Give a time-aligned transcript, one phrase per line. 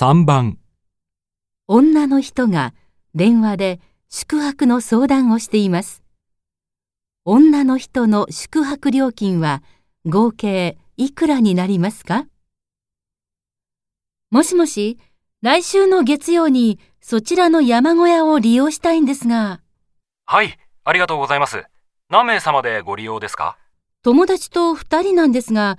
[0.00, 0.58] 3番。
[1.66, 2.72] 女の人が
[3.16, 6.04] 電話で宿泊の相談をしています。
[7.24, 9.60] 女の人の宿泊料金は
[10.06, 12.26] 合計いくらになりますか？
[14.30, 15.00] もしもし、
[15.42, 19.62] 来週の月曜にそちらの山小屋を利用したいんですが、
[20.26, 21.64] はい、ありがとうございます。
[22.08, 23.58] 何名様でご利用ですか？
[24.04, 25.76] 友達と二人なんですが、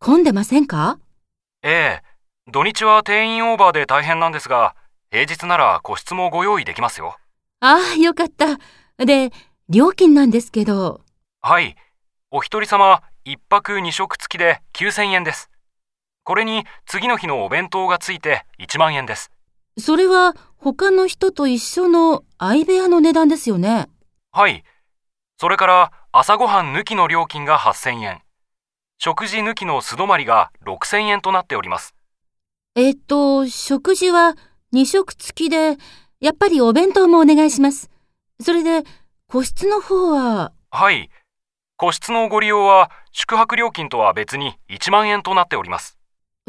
[0.00, 0.98] 混んでませんか？
[1.62, 2.02] ええ、
[2.46, 4.76] 土日は定員オーバーで大変なんですが、
[5.10, 7.16] 平日なら個室もご用意できますよ。
[7.60, 8.58] ああ、よかった。
[9.02, 9.32] で、
[9.70, 11.00] 料金なんですけど、
[11.40, 11.74] はい、
[12.30, 15.50] お一人様一泊二食付きで9000円です。
[16.22, 19.30] これに次の日のお弁当がついて1万円です。
[19.78, 23.88] それは他の人と一緒の相部屋の値段ですよね。
[24.32, 24.64] はい。
[25.40, 28.22] それから朝ごはん抜きの料金が8000円。
[28.98, 31.94] 食事抜きの素泊まりが6000円となっております。
[32.76, 34.34] えっと、食事は
[34.72, 35.76] 2食付きで、
[36.20, 37.88] やっぱりお弁当もお願いします。
[38.40, 38.82] それで、
[39.28, 41.08] 個室の方は、はい。
[41.76, 45.98] 個室のご利用は宿泊料金とは別に1万円となっております。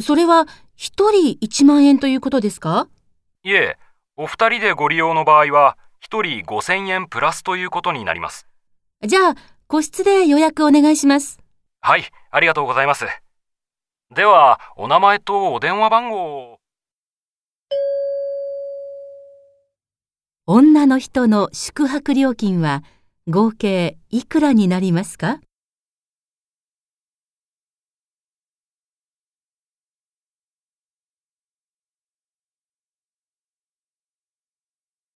[0.01, 2.87] それは1人1万円ということですか？
[3.43, 3.77] いえ、
[4.17, 8.47] お二人でご利用の場合は1人5000円プラスということになります。
[9.03, 9.35] じゃあ、
[9.67, 11.39] 個室で予約お願いします。
[11.81, 13.05] はい、ありがとうございます。
[14.13, 16.59] では、お名前とお電話番号。
[20.45, 22.83] 女の人の宿泊料金は
[23.27, 25.39] 合計いくらになりますか？